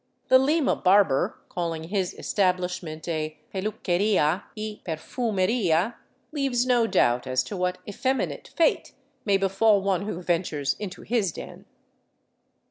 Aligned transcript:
The 0.29 0.39
Lima 0.39 0.75
barber, 0.75 1.37
calling 1.47 1.83
his 1.89 2.15
establishment 2.15 3.07
a" 3.07 3.37
Peluqueria 3.53 4.45
y 4.57 4.79
Perfumeria," 4.83 5.93
leaves 6.31 6.65
no 6.65 6.87
doubt 6.87 7.27
as 7.27 7.43
to 7.43 7.55
what 7.55 7.77
effeminate 7.87 8.47
fate 8.55 8.93
may 9.25 9.37
befall 9.37 9.79
one 9.83 10.07
who 10.07 10.19
ventures 10.23 10.75
into 10.79 11.03
his 11.03 11.31
den. 11.31 11.65